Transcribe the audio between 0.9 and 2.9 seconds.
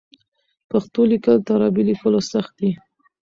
لیکل تر عربي لیکلو سخت دي.